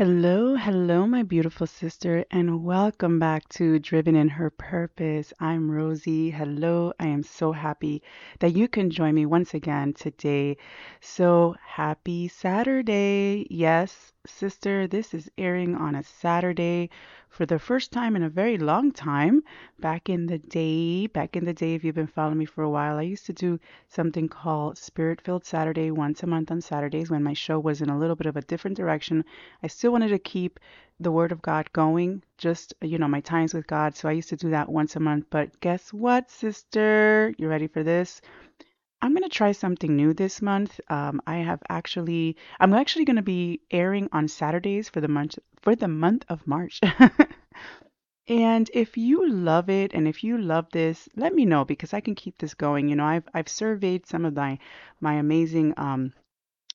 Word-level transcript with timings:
Hello, 0.00 0.56
hello, 0.56 1.06
my 1.06 1.22
beautiful 1.22 1.66
sister, 1.66 2.24
and 2.30 2.64
welcome 2.64 3.18
back 3.18 3.46
to 3.50 3.78
Driven 3.78 4.16
in 4.16 4.30
Her 4.30 4.48
Purpose. 4.48 5.34
I'm 5.38 5.70
Rosie. 5.70 6.30
Hello, 6.30 6.94
I 6.98 7.08
am 7.08 7.22
so 7.22 7.52
happy 7.52 8.02
that 8.38 8.56
you 8.56 8.66
can 8.66 8.88
join 8.88 9.14
me 9.14 9.26
once 9.26 9.52
again 9.52 9.92
today. 9.92 10.56
So 11.02 11.54
happy 11.62 12.28
Saturday. 12.28 13.46
Yes, 13.50 14.14
sister, 14.26 14.86
this 14.86 15.14
is 15.14 15.30
airing 15.38 15.74
on 15.74 15.94
a 15.94 16.02
Saturday 16.02 16.90
for 17.30 17.46
the 17.46 17.58
first 17.58 17.90
time 17.90 18.16
in 18.16 18.22
a 18.22 18.28
very 18.28 18.58
long 18.58 18.92
time. 18.92 19.42
Back 19.78 20.10
in 20.10 20.26
the 20.26 20.36
day, 20.36 21.06
back 21.06 21.36
in 21.36 21.46
the 21.46 21.54
day, 21.54 21.74
if 21.74 21.84
you've 21.84 21.94
been 21.94 22.06
following 22.06 22.36
me 22.36 22.44
for 22.44 22.62
a 22.62 22.68
while, 22.68 22.98
I 22.98 23.02
used 23.02 23.24
to 23.26 23.32
do 23.32 23.58
something 23.88 24.28
called 24.28 24.76
Spirit 24.76 25.22
Filled 25.22 25.46
Saturday 25.46 25.90
once 25.90 26.22
a 26.22 26.26
month 26.26 26.50
on 26.50 26.60
Saturdays 26.60 27.10
when 27.10 27.22
my 27.22 27.32
show 27.32 27.58
was 27.58 27.80
in 27.80 27.88
a 27.88 27.98
little 27.98 28.16
bit 28.16 28.26
of 28.26 28.36
a 28.36 28.42
different 28.42 28.76
direction. 28.76 29.24
I 29.62 29.68
still 29.68 29.92
wanted 29.92 30.08
to 30.08 30.18
keep 30.18 30.60
the 30.98 31.12
Word 31.12 31.32
of 31.32 31.40
God 31.40 31.72
going, 31.72 32.22
just, 32.36 32.74
you 32.82 32.98
know, 32.98 33.08
my 33.08 33.20
times 33.20 33.54
with 33.54 33.66
God. 33.66 33.96
So 33.96 34.06
I 34.06 34.12
used 34.12 34.28
to 34.30 34.36
do 34.36 34.50
that 34.50 34.68
once 34.68 34.96
a 34.96 35.00
month. 35.00 35.26
But 35.30 35.58
guess 35.60 35.94
what, 35.94 36.30
sister? 36.30 37.34
You 37.38 37.48
ready 37.48 37.68
for 37.68 37.82
this? 37.82 38.20
I'm 39.02 39.12
going 39.12 39.22
to 39.22 39.28
try 39.28 39.52
something 39.52 39.96
new 39.96 40.12
this 40.12 40.42
month. 40.42 40.80
Um, 40.88 41.22
I 41.26 41.36
have 41.36 41.62
actually, 41.68 42.36
I'm 42.58 42.74
actually 42.74 43.06
going 43.06 43.16
to 43.16 43.22
be 43.22 43.60
airing 43.70 44.08
on 44.12 44.28
Saturdays 44.28 44.88
for 44.88 45.00
the 45.00 45.08
month 45.08 45.38
for 45.62 45.74
the 45.74 45.88
month 45.88 46.24
of 46.28 46.46
March. 46.46 46.80
And 48.30 48.70
if 48.72 48.96
you 48.96 49.28
love 49.28 49.68
it 49.68 49.92
and 49.92 50.06
if 50.06 50.22
you 50.22 50.38
love 50.38 50.68
this, 50.70 51.08
let 51.16 51.34
me 51.34 51.44
know 51.44 51.64
because 51.64 51.92
I 51.92 52.00
can 52.00 52.14
keep 52.14 52.38
this 52.38 52.54
going. 52.54 52.88
You 52.88 52.94
know, 52.94 53.04
I've 53.04 53.28
I've 53.34 53.48
surveyed 53.48 54.06
some 54.06 54.24
of 54.24 54.36
my 54.36 54.60
my 55.00 55.14
amazing 55.14 55.74
um, 55.76 56.12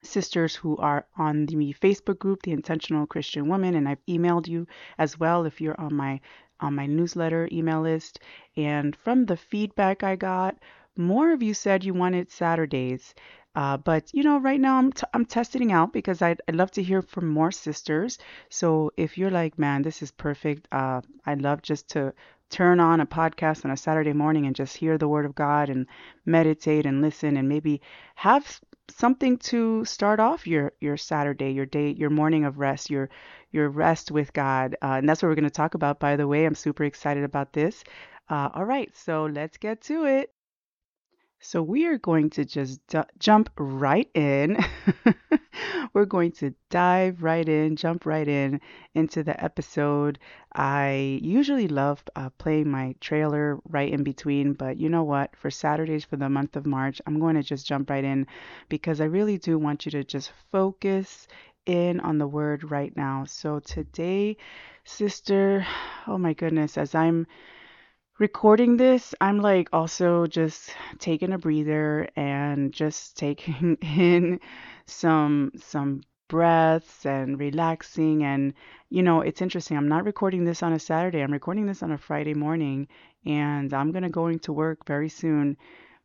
sisters 0.01 0.53
who 0.53 0.75
are 0.75 1.07
on 1.17 1.45
the 1.45 1.73
Facebook 1.73 2.19
group, 2.19 2.41
the 2.41 2.51
Intentional 2.51 3.07
Christian 3.07 3.47
Woman, 3.47 3.73
and 3.75 3.87
I've 3.87 4.05
emailed 4.05 4.49
you 4.49 4.67
as 4.97 5.17
well 5.17 5.45
if 5.45 5.61
you're 5.61 5.79
on 5.79 5.93
my 5.95 6.19
on 6.59 6.75
my 6.75 6.87
newsletter 6.87 7.47
email 7.49 7.79
list. 7.79 8.19
And 8.57 8.93
from 8.93 9.25
the 9.25 9.37
feedback 9.37 10.03
I 10.03 10.17
got, 10.17 10.57
more 10.97 11.31
of 11.31 11.43
you 11.43 11.53
said 11.53 11.83
you 11.83 11.93
wanted 11.93 12.31
Saturdays. 12.31 13.13
Uh, 13.55 13.77
but 13.77 14.13
you 14.13 14.23
know, 14.23 14.37
right 14.37 14.59
now 14.59 14.77
I'm 14.77 14.91
t- 14.91 15.07
I'm 15.13 15.25
testing 15.25 15.71
out 15.71 15.93
because 15.93 16.21
I'd, 16.21 16.41
I'd 16.47 16.55
love 16.55 16.71
to 16.71 16.83
hear 16.83 17.01
from 17.01 17.29
more 17.29 17.51
sisters. 17.51 18.17
So 18.49 18.91
if 18.97 19.17
you're 19.17 19.31
like, 19.31 19.57
man, 19.57 19.81
this 19.81 20.01
is 20.01 20.11
perfect, 20.11 20.67
uh, 20.73 21.01
I'd 21.25 21.41
love 21.41 21.61
just 21.61 21.89
to 21.91 22.13
turn 22.49 22.79
on 22.79 22.99
a 22.99 23.05
podcast 23.05 23.65
on 23.65 23.71
a 23.71 23.77
Saturday 23.77 24.13
morning 24.13 24.45
and 24.45 24.55
just 24.55 24.77
hear 24.77 24.97
the 24.97 25.07
Word 25.07 25.25
of 25.25 25.35
God 25.35 25.69
and 25.69 25.87
meditate 26.25 26.85
and 26.85 27.01
listen 27.01 27.37
and 27.37 27.47
maybe 27.49 27.81
have 28.15 28.59
something 28.89 29.37
to 29.37 29.85
start 29.85 30.19
off 30.19 30.45
your 30.45 30.73
your 30.81 30.97
Saturday, 30.97 31.51
your 31.51 31.65
day, 31.65 31.91
your 31.91 32.09
morning 32.09 32.45
of 32.45 32.59
rest, 32.59 32.89
your 32.89 33.09
your 33.51 33.69
rest 33.69 34.11
with 34.11 34.33
God. 34.33 34.75
Uh, 34.81 34.95
and 34.99 35.07
that's 35.07 35.23
what 35.23 35.29
we're 35.29 35.35
going 35.35 35.45
to 35.45 35.49
talk 35.49 35.75
about. 35.75 35.99
By 35.99 36.17
the 36.17 36.27
way, 36.27 36.45
I'm 36.45 36.55
super 36.55 36.83
excited 36.83 37.23
about 37.23 37.53
this. 37.53 37.83
Uh, 38.29 38.49
all 38.53 38.65
right, 38.65 38.95
so 38.95 39.25
let's 39.25 39.57
get 39.57 39.81
to 39.83 40.05
it. 40.05 40.34
So 41.47 41.61
we 41.61 41.85
are 41.85 41.99
going 41.99 42.31
to 42.31 42.43
just 42.43 42.81
jump 43.19 43.51
right 43.55 44.09
in. 44.15 44.57
We're 45.93 46.05
going 46.05 46.31
to 46.33 46.55
dive 46.71 47.21
right 47.21 47.47
in, 47.47 47.75
jump 47.75 48.07
right 48.07 48.27
in 48.27 48.61
into 48.95 49.21
the 49.21 49.41
episode. 49.41 50.17
I 50.55 51.19
usually 51.21 51.67
love 51.67 52.03
uh, 52.15 52.31
playing 52.39 52.71
my 52.71 52.95
trailer 52.99 53.59
right 53.69 53.93
in 53.93 54.03
between, 54.03 54.53
but 54.53 54.77
you 54.77 54.89
know 54.89 55.03
what? 55.03 55.35
For 55.35 55.51
Saturdays 55.51 56.03
for 56.03 56.15
the 56.17 56.29
month 56.29 56.55
of 56.55 56.65
March, 56.65 56.99
I'm 57.05 57.19
going 57.19 57.35
to 57.35 57.43
just 57.43 57.67
jump 57.67 57.91
right 57.91 58.03
in 58.03 58.25
because 58.67 58.99
I 58.99 59.05
really 59.05 59.37
do 59.37 59.59
want 59.59 59.85
you 59.85 59.91
to 59.91 60.03
just 60.03 60.31
focus 60.51 61.27
in 61.67 61.99
on 61.99 62.17
the 62.17 62.27
word 62.27 62.71
right 62.71 62.97
now. 62.97 63.25
So 63.25 63.59
today, 63.59 64.37
sister, 64.83 65.63
oh 66.07 66.17
my 66.17 66.33
goodness, 66.33 66.75
as 66.75 66.95
I'm 66.95 67.27
recording 68.19 68.77
this, 68.77 69.13
I'm 69.19 69.39
like 69.39 69.69
also 69.73 70.27
just 70.27 70.71
taking 70.99 71.33
a 71.33 71.37
breather 71.37 72.09
and 72.15 72.71
just 72.73 73.17
taking 73.25 73.77
in 73.81 74.39
some 74.85 75.51
some 75.57 76.01
breaths 76.27 77.05
and 77.05 77.39
relaxing 77.39 78.23
and 78.23 78.53
you 78.89 79.03
know, 79.03 79.21
it's 79.21 79.41
interesting. 79.41 79.77
I'm 79.77 79.87
not 79.87 80.05
recording 80.05 80.45
this 80.45 80.63
on 80.63 80.73
a 80.73 80.79
Saturday. 80.79 81.21
I'm 81.21 81.31
recording 81.33 81.65
this 81.65 81.83
on 81.83 81.91
a 81.91 81.97
Friday 81.97 82.33
morning 82.33 82.87
and 83.25 83.73
I'm 83.73 83.91
going 83.91 84.03
to 84.03 84.09
going 84.09 84.39
to 84.39 84.53
work 84.53 84.85
very 84.85 85.09
soon. 85.09 85.57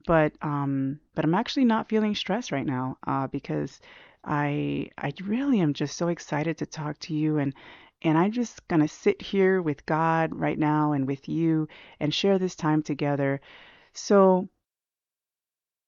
But 0.07 0.33
um 0.43 1.01
but 1.15 1.25
I'm 1.25 1.35
actually 1.35 1.67
not 1.67 1.89
feeling 1.89 2.15
stressed 2.15 2.53
right 2.53 2.67
now 2.67 2.99
uh 3.07 3.27
because 3.29 3.81
I 4.25 4.91
I 4.99 5.13
really 5.25 5.61
am 5.61 5.75
just 5.75 5.97
so 5.97 6.09
excited 6.09 6.59
to 6.59 6.67
talk 6.67 6.99
to 7.01 7.15
you 7.15 7.39
and 7.39 7.55
and 8.03 8.17
I'm 8.17 8.33
just 8.33 8.67
going 8.69 8.81
to 8.81 8.89
sit 8.89 9.21
here 9.21 9.61
with 9.61 9.87
God 9.87 10.35
right 10.35 10.59
now 10.59 10.93
and 10.93 11.07
with 11.07 11.29
you 11.29 11.69
and 11.99 12.15
share 12.15 12.39
this 12.39 12.55
time 12.55 12.83
together. 12.83 13.41
So, 13.93 14.49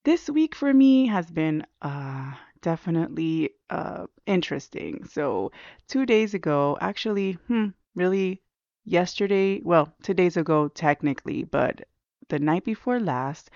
this 0.05 0.29
week 0.29 0.55
for 0.55 0.73
me 0.73 1.07
has 1.07 1.31
been 1.31 1.65
uh, 1.81 2.33
definitely 2.61 3.51
uh, 3.71 4.07
interesting. 4.27 5.05
So, 5.05 5.53
two 5.89 6.05
days 6.07 6.35
ago, 6.35 6.77
actually, 6.81 7.33
hmm, 7.47 7.69
really 7.95 8.43
yesterday, 8.85 9.61
well, 9.63 9.95
two 10.03 10.15
days 10.15 10.37
ago, 10.37 10.69
technically, 10.69 11.45
but 11.45 11.83
the 12.29 12.39
night 12.39 12.65
before 12.65 13.01
last, 13.01 13.51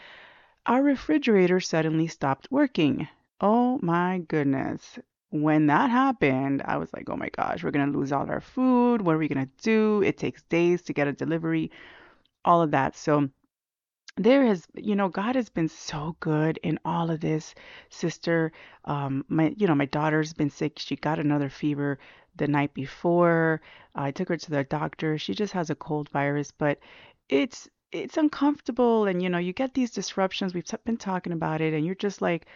our 0.67 0.83
refrigerator 0.83 1.61
suddenly 1.61 2.07
stopped 2.07 2.49
working. 2.51 3.09
Oh 3.41 3.79
my 3.83 4.19
goodness 4.19 4.99
when 5.31 5.67
that 5.67 5.91
happened, 5.91 6.63
I 6.65 6.77
was 6.77 6.93
like, 6.93 7.09
oh 7.11 7.17
my 7.17 7.29
gosh, 7.37 7.63
we're 7.65 7.71
going 7.71 7.93
to 7.93 7.99
lose 7.99 8.13
all 8.13 8.31
our 8.31 8.41
food. 8.41 9.03
What 9.03 9.15
are 9.15 9.19
we 9.19 9.29
going 9.29 9.47
to 9.47 9.63
do? 9.63 10.03
It 10.03 10.19
takes 10.19 10.43
days 10.43 10.83
to 10.83 10.93
get 10.93 11.09
a 11.09 11.13
delivery, 11.13 11.71
all 12.45 12.63
of 12.63 12.71
that. 12.71 12.97
So 12.97 13.29
there 14.17 14.45
has, 14.47 14.67
you 14.75 14.97
know, 14.97 15.09
God 15.09 15.35
has 15.35 15.49
been 15.49 15.69
so 15.69 16.17
good 16.21 16.59
in 16.63 16.79
all 16.85 17.11
of 17.11 17.21
this, 17.21 17.55
sister. 17.91 18.53
Um, 18.85 19.25
my, 19.29 19.55
you 19.57 19.67
know, 19.67 19.75
my 19.75 19.85
daughter's 19.87 20.33
been 20.33 20.51
sick. 20.51 20.79
She 20.79 20.97
got 20.97 21.19
another 21.19 21.51
fever 21.51 21.99
the 22.37 22.47
night 22.47 22.73
before. 22.73 23.61
I 23.95 24.11
took 24.11 24.29
her 24.29 24.37
to 24.37 24.51
the 24.51 24.65
doctor. 24.65 25.19
She 25.19 25.35
just 25.35 25.53
has 25.53 25.71
a 25.71 25.75
cold 25.75 26.09
virus, 26.11 26.51
but 26.51 26.79
it's 27.29 27.69
it's 27.93 28.17
uncomfortable 28.17 29.07
and 29.07 29.23
you 29.23 29.29
know 29.29 29.39
you 29.39 29.53
get 29.53 29.73
these 29.75 29.93
disruptions 29.93 30.53
we've 30.53 30.69
been 30.85 30.97
talking 30.97 31.33
about 31.33 31.61
it 31.61 31.73
and 31.73 31.87
you're 31.87 31.95
just 31.95 32.21
like 32.21 32.47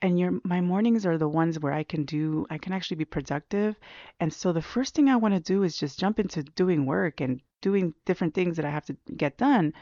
and 0.00 0.18
your 0.18 0.40
my 0.44 0.60
mornings 0.60 1.04
are 1.06 1.18
the 1.18 1.28
ones 1.28 1.58
where 1.58 1.72
I 1.72 1.82
can 1.82 2.04
do 2.04 2.46
I 2.50 2.58
can 2.58 2.72
actually 2.72 2.98
be 2.98 3.04
productive. 3.04 3.78
And 4.20 4.32
so 4.32 4.52
the 4.52 4.62
first 4.62 4.94
thing 4.94 5.08
I 5.08 5.16
want 5.16 5.34
to 5.34 5.40
do 5.40 5.62
is 5.62 5.76
just 5.76 5.98
jump 5.98 6.18
into 6.18 6.42
doing 6.42 6.86
work 6.86 7.20
and 7.20 7.40
doing 7.60 7.94
different 8.04 8.34
things 8.34 8.56
that 8.56 8.64
I 8.64 8.70
have 8.70 8.86
to 8.86 8.96
get 9.16 9.36
done. 9.36 9.72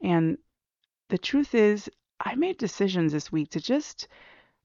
And 0.00 0.38
the 1.08 1.18
truth 1.18 1.54
is 1.54 1.90
I 2.20 2.34
made 2.34 2.58
decisions 2.58 3.12
this 3.12 3.30
week 3.30 3.50
to 3.50 3.60
just 3.60 4.08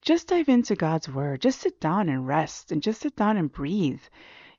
just 0.02 0.28
dive 0.28 0.50
into 0.50 0.75
God's 0.75 1.08
word. 1.09 1.41
Just 1.41 1.62
sit 1.62 1.80
down 1.80 2.09
and 2.09 2.28
rest 2.28 2.72
and 2.72 2.84
just 2.84 3.02
sit 3.02 3.16
down 3.16 3.38
and 3.38 3.52
breathe. 3.52 4.02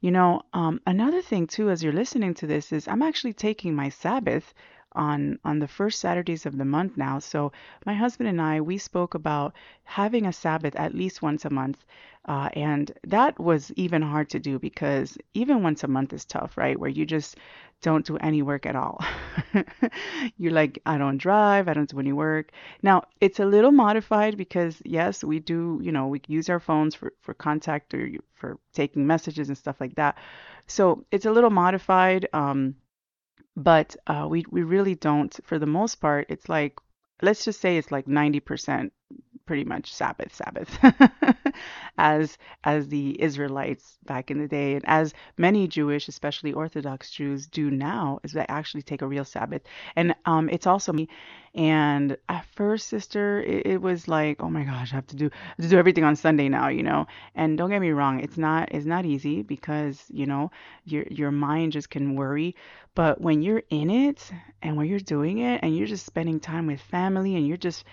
You 0.00 0.11
know, 0.11 0.43
um, 0.53 0.81
another 0.87 1.22
thing 1.22 1.47
too, 1.47 1.71
as 1.71 1.82
you're 1.82 1.93
listening 1.93 2.34
to 2.34 2.47
this, 2.47 2.72
is 2.72 2.88
I'm 2.88 3.03
actually 3.03 3.32
taking 3.32 3.75
my 3.75 3.88
Sabbath 3.88 4.55
on 4.94 5.38
on 5.44 5.59
the 5.59 5.69
first 5.69 6.00
Saturdays 6.00 6.47
of 6.47 6.56
the 6.56 6.65
month 6.65 6.97
now. 6.97 7.19
So 7.19 7.53
my 7.87 7.94
husband 7.94 8.28
and 8.28 8.41
I 8.41 8.60
we 8.60 8.78
spoke 8.78 9.15
about 9.15 9.55
having 9.84 10.27
a 10.27 10.32
Sabbath 10.32 10.75
at 10.77 10.94
least 10.94 11.22
once 11.22 11.44
a 11.44 11.50
month, 11.50 11.84
uh, 12.27 12.49
and 12.55 12.93
that 13.06 13.38
was 13.38 13.72
even 13.72 14.03
hard 14.03 14.31
to 14.31 14.38
do 14.38 14.59
because 14.59 15.19
even 15.34 15.62
once 15.62 15.84
a 15.84 15.88
month 15.88 16.12
is 16.12 16.25
tough, 16.25 16.56
right? 16.56 16.78
Where 16.78 16.91
you 16.91 17.06
just 17.06 17.37
don't 17.82 18.06
do 18.06 18.16
any 18.16 18.41
work 18.41 18.65
at 18.65 18.75
all. 18.75 19.05
You're 20.38 20.53
like, 20.53 20.81
I 20.87 20.97
don't 20.97 21.19
drive, 21.19 21.69
I 21.69 21.75
don't 21.75 21.88
do 21.88 22.00
any 22.00 22.15
work. 22.15 22.50
Now, 22.82 23.05
it's 23.21 23.41
a 23.41 23.44
little 23.44 23.72
modified 23.72 24.38
because 24.38 24.81
yes, 24.87 25.22
we 25.22 25.38
do, 25.38 25.81
you 25.82 25.93
know, 25.93 26.06
we 26.06 26.22
use 26.26 26.49
our 26.49 26.61
phones 26.61 26.94
for, 26.94 27.12
for 27.21 27.34
contact 27.34 27.93
or 27.93 28.09
for 28.32 28.59
taking 28.72 29.06
messages 29.06 29.49
and 29.49 29.59
stuff 29.59 29.81
like 29.81 29.97
that. 29.97 30.16
So 30.66 31.05
it's 31.11 31.26
a 31.26 31.31
little 31.31 31.50
modified. 31.50 32.26
Um, 32.32 32.76
but 33.56 33.97
uh, 34.06 34.27
we 34.29 34.45
we 34.51 34.62
really 34.62 34.95
don't. 34.95 35.39
For 35.45 35.59
the 35.59 35.67
most 35.67 35.97
part, 35.97 36.27
it's 36.29 36.49
like 36.49 36.79
let's 37.23 37.45
just 37.45 37.61
say 37.61 37.77
it's 37.77 37.91
like 37.93 38.06
90% 38.06 38.93
pretty 39.46 39.64
much 39.64 39.93
Sabbath, 39.93 40.35
Sabbath, 40.35 40.79
as 41.99 42.38
as 42.64 42.88
the 42.88 43.20
Israelites 43.20 43.99
back 44.05 44.31
in 44.31 44.38
the 44.38 44.49
day, 44.49 44.75
and 44.75 44.85
as 44.87 45.14
many 45.37 45.69
Jewish, 45.69 46.08
especially 46.08 46.52
Orthodox 46.52 47.11
Jews, 47.11 47.46
do 47.46 47.70
now, 47.70 48.20
is 48.25 48.32
they 48.32 48.46
actually 48.49 48.82
take 48.82 49.02
a 49.02 49.06
real 49.06 49.25
Sabbath. 49.25 49.62
And 49.96 50.14
um, 50.26 50.49
it's 50.49 50.67
also 50.67 50.93
me. 50.93 51.08
And 51.55 52.17
at 52.29 52.46
first, 52.56 52.88
sister, 52.88 53.41
it, 53.43 53.67
it 53.67 53.82
was 53.82 54.08
like, 54.08 54.43
oh 54.43 54.50
my 54.50 54.64
gosh, 54.64 54.93
I 54.93 54.96
have 54.96 55.06
to 55.08 55.17
do 55.17 55.31
have 55.35 55.64
to 55.64 55.69
do 55.69 55.79
everything 55.79 56.05
on 56.05 56.17
Sunday 56.17 56.49
now, 56.49 56.69
you 56.69 56.82
know. 56.82 57.06
And 57.35 57.56
don't 57.56 57.70
get 57.70 57.81
me 57.81 57.91
wrong, 57.91 58.20
it's 58.20 58.37
not 58.38 58.73
it's 58.73 58.87
not 58.87 59.05
easy 59.05 59.43
because 59.43 60.05
you 60.08 60.26
know 60.26 60.50
your 60.85 61.05
your 61.11 61.31
mind 61.31 61.73
just 61.73 61.91
can 61.91 62.17
worry. 62.17 62.56
But 62.94 63.20
when 63.20 63.43
you're 63.43 63.62
in 63.70 63.91
it 63.91 64.31
and 64.62 64.76
when 64.76 64.87
you're 64.87 64.99
doing 64.99 65.38
it 65.38 65.61
and 65.62 65.76
you're 65.76 65.87
just 65.87 66.06
spending 66.06 66.41
time 66.41 66.67
with 66.67 66.81
family 66.81 67.37
and 67.37 67.46
you're 67.46 67.56
just 67.56 67.85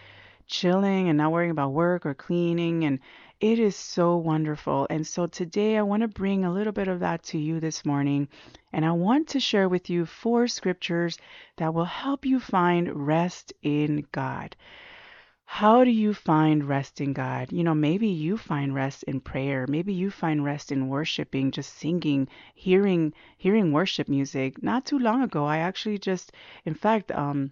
chilling 0.51 1.09
and 1.09 1.17
not 1.17 1.31
worrying 1.31 1.51
about 1.51 1.73
work 1.73 2.05
or 2.05 2.13
cleaning 2.13 2.83
and 2.85 2.99
It 3.39 3.59
is 3.59 3.75
so 3.75 4.17
wonderful. 4.17 4.87
And 4.89 5.07
so 5.07 5.27
today 5.27 5.77
I 5.77 5.81
want 5.83 6.01
to 6.03 6.07
bring 6.07 6.45
a 6.45 6.53
little 6.53 6.73
bit 6.73 6.87
of 6.87 6.99
that 7.01 7.23
to 7.25 7.39
you 7.39 7.59
this 7.59 7.85
morning. 7.85 8.29
And 8.73 8.85
I 8.85 8.91
want 8.91 9.29
to 9.29 9.39
share 9.39 9.69
with 9.69 9.89
you 9.89 10.05
four 10.05 10.47
scriptures 10.47 11.17
that 11.57 11.73
will 11.73 11.85
help 11.85 12.25
you 12.25 12.39
find 12.39 13.07
rest 13.07 13.53
in 13.63 14.05
God. 14.11 14.55
How 15.45 15.83
do 15.83 15.91
you 15.91 16.13
find 16.15 16.63
rest 16.67 17.01
in 17.01 17.13
God? 17.13 17.51
You 17.51 17.63
know, 17.63 17.75
maybe 17.75 18.07
you 18.07 18.37
find 18.37 18.73
rest 18.73 19.03
in 19.03 19.21
prayer. 19.21 19.67
Maybe 19.67 19.93
you 19.93 20.09
find 20.09 20.43
rest 20.43 20.71
in 20.71 20.87
worshiping, 20.87 21.51
just 21.51 21.73
singing, 21.77 22.27
hearing 22.55 23.13
hearing 23.37 23.71
worship 23.71 24.09
music. 24.09 24.63
Not 24.63 24.85
too 24.85 24.97
long 24.99 25.21
ago, 25.23 25.45
I 25.45 25.57
actually 25.57 25.99
just 25.99 26.31
in 26.65 26.73
fact, 26.73 27.11
um 27.11 27.51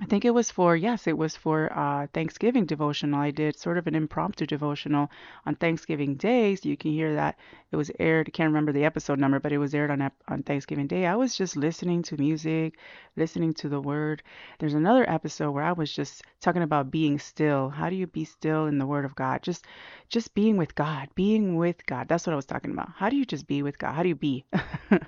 I 0.00 0.06
think 0.06 0.24
it 0.24 0.30
was 0.30 0.50
for, 0.50 0.76
yes, 0.76 1.08
it 1.08 1.18
was 1.18 1.34
for 1.36 1.72
uh, 1.76 2.06
Thanksgiving 2.14 2.66
devotional. 2.66 3.20
I 3.20 3.32
did 3.32 3.58
sort 3.58 3.78
of 3.78 3.86
an 3.88 3.96
impromptu 3.96 4.46
devotional 4.46 5.10
on 5.44 5.56
Thanksgiving 5.56 6.14
Day. 6.14 6.54
So 6.54 6.68
you 6.68 6.76
can 6.76 6.92
hear 6.92 7.14
that 7.14 7.36
it 7.70 7.76
was 7.76 7.90
aired. 7.98 8.28
I 8.28 8.30
can't 8.30 8.48
remember 8.48 8.72
the 8.72 8.84
episode 8.84 9.18
number, 9.18 9.40
but 9.40 9.52
it 9.52 9.58
was 9.58 9.74
aired 9.74 9.90
on 9.90 10.10
on 10.26 10.42
Thanksgiving 10.42 10.86
Day. 10.86 11.04
I 11.06 11.16
was 11.16 11.36
just 11.36 11.56
listening 11.56 12.02
to 12.04 12.16
music, 12.16 12.78
listening 13.16 13.52
to 13.54 13.68
the 13.68 13.80
word. 13.80 14.22
There's 14.58 14.74
another 14.74 15.08
episode 15.08 15.50
where 15.50 15.64
I 15.64 15.72
was 15.72 15.92
just 15.92 16.22
talking 16.40 16.62
about 16.62 16.90
being 16.90 17.18
still. 17.18 17.68
How 17.68 17.90
do 17.90 17.96
you 17.96 18.06
be 18.06 18.24
still 18.24 18.66
in 18.66 18.78
the 18.78 18.86
word 18.86 19.04
of 19.04 19.14
God? 19.14 19.42
Just 19.42 19.66
just 20.08 20.34
being 20.34 20.56
with 20.56 20.74
God, 20.74 21.08
being 21.14 21.56
with 21.56 21.84
God. 21.84 22.08
That's 22.08 22.26
what 22.26 22.32
I 22.32 22.36
was 22.36 22.46
talking 22.46 22.70
about. 22.70 22.90
How 22.96 23.10
do 23.10 23.16
you 23.16 23.26
just 23.26 23.46
be 23.46 23.62
with 23.62 23.78
God? 23.78 23.92
How 23.92 24.02
do 24.02 24.08
you 24.08 24.14
be? 24.14 24.46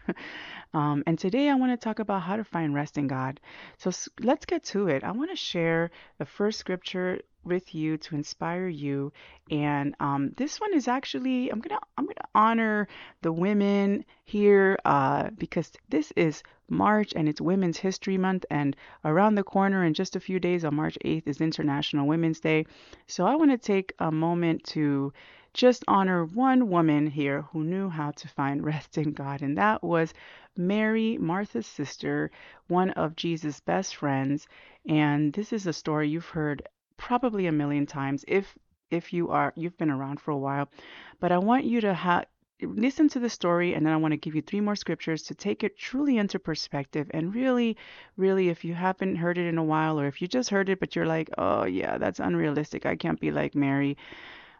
um, 0.75 1.03
and 1.06 1.19
today 1.19 1.49
I 1.49 1.55
want 1.55 1.73
to 1.73 1.83
talk 1.83 1.99
about 1.99 2.23
how 2.23 2.37
to 2.37 2.45
find 2.45 2.75
rest 2.75 2.99
in 2.99 3.06
God. 3.06 3.41
So 3.79 3.91
let's 4.21 4.45
get 4.45 4.65
to 4.65 4.89
it. 4.89 5.03
I 5.03 5.13
want 5.13 5.31
to 5.31 5.37
share 5.37 5.91
the 6.19 6.27
first 6.27 6.59
scripture 6.59 7.21
with 7.45 7.75
you 7.75 7.97
to 7.99 8.15
inspire 8.15 8.69
you, 8.69 9.13
and 9.51 9.95
um, 10.01 10.33
this 10.37 10.61
one 10.61 10.75
is 10.75 10.89
actually 10.89 11.51
I'm 11.51 11.61
gonna 11.61 11.81
I'm 11.97 12.07
gonna 12.07 12.29
honor 12.35 12.89
the 13.23 13.33
women 13.33 14.05
here 14.25 14.79
uh, 14.85 15.31
because 15.39 15.73
this 15.89 16.13
is 16.17 16.43
March 16.69 17.13
and 17.17 17.29
it's 17.29 17.41
Women's 17.41 17.79
History 17.79 18.17
Month, 18.17 18.45
and 18.51 18.77
around 19.05 19.35
the 19.35 19.43
corner 19.43 19.85
in 19.85 19.95
just 19.95 20.17
a 20.17 20.21
few 20.21 20.39
days 20.39 20.65
on 20.65 20.75
March 20.75 20.97
8th 21.05 21.27
is 21.27 21.41
International 21.41 22.07
Women's 22.07 22.41
Day. 22.41 22.67
So 23.07 23.27
I 23.27 23.35
want 23.35 23.51
to 23.51 23.59
take 23.59 23.93
a 23.99 24.13
moment 24.13 24.65
to 24.65 25.13
just 25.53 25.83
honor 25.89 26.25
one 26.25 26.71
woman 26.71 27.09
here 27.09 27.43
who 27.53 27.65
knew 27.65 27.89
how 27.89 28.13
to 28.13 28.29
find 28.29 28.65
rest 28.73 28.99
in 28.99 29.13
God, 29.13 29.43
and 29.43 29.59
that 29.59 29.83
was 29.83 30.15
Mary, 30.57 31.19
Martha's 31.19 31.67
sister, 31.67 32.31
one 32.69 32.91
of 32.91 33.17
Jesus' 33.17 33.61
best 33.61 33.97
friends. 33.97 34.47
And 34.87 35.33
this 35.33 35.53
is 35.53 35.67
a 35.67 35.73
story 35.73 36.09
you've 36.09 36.29
heard 36.29 36.63
probably 37.00 37.47
a 37.47 37.52
million 37.52 37.87
times 37.87 38.25
if 38.29 38.56
if 38.91 39.12
you 39.12 39.31
are 39.31 39.52
you've 39.56 39.79
been 39.79 39.91
around 39.91 40.20
for 40.20 40.32
a 40.32 40.37
while. 40.37 40.69
But 41.19 41.32
I 41.32 41.38
want 41.38 41.64
you 41.64 41.81
to 41.81 41.94
have 41.94 42.26
listen 42.62 43.08
to 43.08 43.19
the 43.19 43.31
story 43.31 43.73
and 43.73 43.87
then 43.87 43.94
I 43.94 43.97
want 43.97 44.12
to 44.12 44.19
give 44.19 44.35
you 44.35 44.43
three 44.43 44.61
more 44.61 44.76
scriptures 44.76 45.23
to 45.25 45.35
take 45.35 45.64
it 45.64 45.79
truly 45.79 46.19
into 46.19 46.38
perspective 46.38 47.11
and 47.14 47.35
really 47.35 47.79
really 48.19 48.50
if 48.50 48.67
you 48.67 48.75
haven't 48.75 49.17
heard 49.17 49.38
it 49.38 49.47
in 49.47 49.56
a 49.56 49.64
while 49.64 49.99
or 49.99 50.06
if 50.06 50.20
you 50.20 50.29
just 50.29 50.50
heard 50.50 50.69
it 50.69 50.79
but 50.79 50.94
you're 50.94 51.06
like 51.06 51.31
oh 51.38 51.64
yeah 51.64 51.97
that's 51.97 52.20
unrealistic 52.20 52.85
I 52.85 52.97
can't 52.97 53.19
be 53.19 53.31
like 53.31 53.55
Mary 53.55 53.96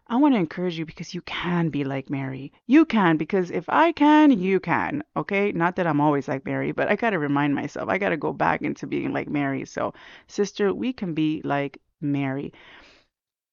I 0.07 0.15
want 0.15 0.33
to 0.33 0.39
encourage 0.39 0.77
you 0.79 0.85
because 0.85 1.13
you 1.13 1.21
can 1.21 1.69
be 1.69 1.85
like 1.85 2.09
Mary. 2.09 2.51
You 2.67 2.83
can 2.83 3.15
because 3.15 3.49
if 3.49 3.63
I 3.69 3.93
can, 3.93 4.31
you 4.31 4.59
can. 4.59 5.03
Okay? 5.15 5.53
Not 5.53 5.77
that 5.77 5.87
I'm 5.87 6.01
always 6.01 6.27
like 6.27 6.43
Mary, 6.43 6.73
but 6.73 6.89
I 6.89 6.97
got 6.97 7.11
to 7.11 7.19
remind 7.19 7.55
myself. 7.55 7.87
I 7.87 7.97
got 7.97 8.09
to 8.09 8.17
go 8.17 8.33
back 8.33 8.61
into 8.61 8.87
being 8.87 9.13
like 9.13 9.29
Mary. 9.29 9.63
So, 9.63 9.93
sister, 10.27 10.73
we 10.73 10.91
can 10.91 11.13
be 11.13 11.41
like 11.45 11.79
Mary. 12.01 12.53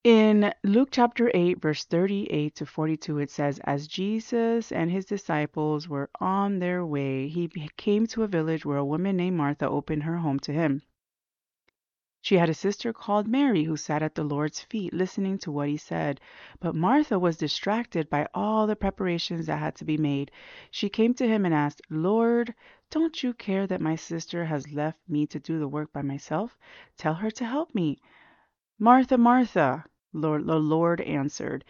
In 0.05 0.55
Luke 0.63 0.89
chapter 0.93 1.31
8, 1.35 1.61
verse 1.61 1.85
38 1.85 2.55
to 2.55 2.65
42, 2.67 3.19
it 3.19 3.31
says, 3.31 3.59
As 3.65 3.87
Jesus 3.87 4.73
and 4.73 4.91
his 4.91 5.05
disciples 5.05 5.89
were 5.89 6.09
on 6.21 6.61
their 6.61 6.87
way, 6.87 7.29
he 7.29 7.49
came 7.77 8.07
to 8.07 8.23
a 8.23 8.29
village 8.29 8.65
where 8.65 8.79
a 8.79 8.85
woman 8.85 9.17
named 9.17 9.37
Martha 9.37 9.69
opened 9.69 10.05
her 10.05 10.19
home 10.19 10.39
to 10.41 10.53
him. 10.53 10.83
She 12.21 12.37
had 12.37 12.49
a 12.49 12.55
sister 12.55 12.93
called 12.93 13.29
Mary 13.29 13.65
who 13.65 13.77
sat 13.77 14.03
at 14.03 14.15
the 14.15 14.25
Lord's 14.25 14.61
feet 14.61 14.93
listening 14.93 15.39
to 15.39 15.53
what 15.53 15.69
he 15.69 15.77
said. 15.77 16.21
But 16.59 16.75
Martha 16.75 17.19
was 17.19 17.37
distracted 17.37 18.11
by 18.11 18.27
all 18.35 18.67
the 18.67 18.77
preparations 18.77 19.47
that 19.47 19.59
had 19.59 19.77
to 19.77 19.85
be 19.85 19.97
made. 19.97 20.31
She 20.71 20.89
came 20.89 21.15
to 21.15 21.29
him 21.29 21.45
and 21.45 21.55
asked, 21.55 21.81
Lord, 21.91 22.55
don't 22.91 23.23
you 23.23 23.35
care 23.35 23.67
that 23.67 23.81
my 23.81 23.95
sister 23.95 24.45
has 24.45 24.73
left 24.73 24.99
me 25.09 25.27
to 25.29 25.39
do 25.39 25.59
the 25.59 25.69
work 25.69 25.93
by 25.93 26.03
myself? 26.03 26.59
Tell 26.97 27.15
her 27.15 27.31
to 27.31 27.45
help 27.45 27.75
me. 27.75 27.99
Martha, 28.81 29.19
Martha, 29.19 29.85
Lord, 30.13 30.47
the 30.47 30.61
Lord 30.61 31.01
answered, 31.01 31.65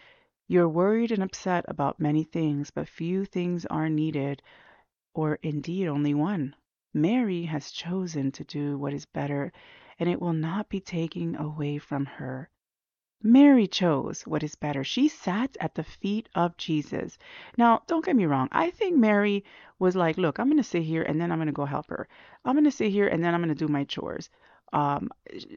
You're 0.47 0.69
worried 0.69 1.11
and 1.11 1.23
upset 1.23 1.65
about 1.67 1.99
many 1.99 2.23
things, 2.23 2.69
but 2.69 2.87
few 2.87 3.25
things 3.25 3.65
are 3.65 3.89
needed, 3.89 4.43
or 5.15 5.39
indeed 5.41 5.87
only 5.87 6.13
one. 6.13 6.55
Mary 6.93 7.43
has 7.45 7.71
chosen 7.71 8.31
to 8.33 8.43
do 8.43 8.77
what 8.77 8.93
is 8.93 9.05
better 9.05 9.51
and 9.97 10.07
it 10.07 10.21
will 10.21 10.33
not 10.33 10.69
be 10.69 10.79
taken 10.79 11.35
away 11.35 11.79
from 11.79 12.05
her. 12.05 12.49
Mary 13.21 13.67
chose 13.67 14.21
what 14.27 14.43
is 14.43 14.55
better. 14.55 14.83
She 14.83 15.07
sat 15.07 15.57
at 15.59 15.75
the 15.75 15.83
feet 15.83 16.29
of 16.35 16.55
Jesus. 16.57 17.17
Now, 17.57 17.81
don't 17.87 18.05
get 18.05 18.15
me 18.15 18.25
wrong. 18.25 18.47
I 18.51 18.69
think 18.69 18.95
Mary 18.95 19.43
was 19.77 19.95
like, 19.95 20.17
look, 20.17 20.39
I'm 20.39 20.47
going 20.47 20.57
to 20.57 20.63
sit 20.63 20.83
here 20.83 21.01
and 21.01 21.19
then 21.19 21.31
I'm 21.31 21.37
going 21.39 21.47
to 21.47 21.53
go 21.53 21.65
help 21.65 21.89
her. 21.89 22.07
I'm 22.45 22.53
going 22.53 22.63
to 22.65 22.71
sit 22.71 22.91
here 22.91 23.07
and 23.07 23.23
then 23.23 23.33
I'm 23.33 23.41
going 23.41 23.53
to 23.53 23.65
do 23.65 23.67
my 23.67 23.83
chores. 23.83 24.29
Um, 24.73 25.09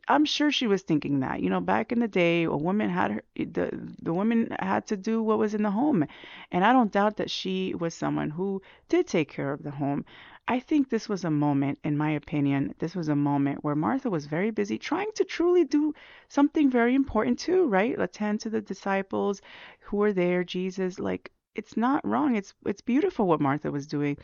I'm 0.09 0.25
sure 0.25 0.50
she 0.50 0.67
was 0.67 0.82
thinking 0.82 1.20
that. 1.20 1.41
You 1.41 1.50
know, 1.50 1.61
back 1.61 1.93
in 1.93 2.00
the 2.00 2.09
day, 2.09 2.44
a 2.44 2.56
woman 2.56 2.91
had 2.91 3.11
her, 3.12 3.23
the 3.37 3.70
the 4.03 4.12
woman 4.14 4.55
had 4.61 4.87
to 4.88 4.97
do 4.97 5.23
what 5.23 5.38
was 5.38 5.55
in 5.55 5.62
the 5.62 5.70
home, 5.70 6.06
and 6.50 6.64
I 6.64 6.73
don't 6.73 6.93
doubt 6.93 7.17
that 7.19 7.31
she 7.31 7.75
was 7.75 7.94
someone 7.94 8.31
who 8.31 8.62
did 8.88 9.06
take 9.06 9.29
care 9.31 9.53
of 9.53 9.62
the 9.62 9.70
home. 9.70 10.05
I 10.49 10.59
think 10.61 10.88
this 10.88 11.09
was 11.09 11.25
a 11.25 11.31
moment, 11.31 11.79
in 11.85 11.97
my 11.97 12.11
opinion, 12.11 12.75
this 12.79 12.94
was 12.97 13.09
a 13.09 13.17
moment 13.17 13.62
where 13.64 13.75
Martha 13.76 14.11
was 14.11 14.26
very 14.26 14.50
busy 14.50 14.79
trying 14.79 15.11
to 15.15 15.25
truly 15.25 15.65
do 15.65 15.94
something 16.29 16.70
very 16.70 16.94
important 16.94 17.38
too, 17.38 17.67
right? 17.67 17.99
Attend 17.99 18.41
to 18.41 18.50
the 18.50 18.61
disciples 18.61 19.41
who 19.81 19.97
were 19.99 20.12
there, 20.12 20.43
Jesus, 20.44 20.99
like 20.99 21.31
it's 21.55 21.76
not 21.76 22.06
wrong. 22.06 22.35
It's 22.37 22.55
it's 22.67 22.81
beautiful 22.81 23.26
what 23.26 23.41
Martha 23.41 23.70
was 23.70 23.87
doing, 23.87 24.17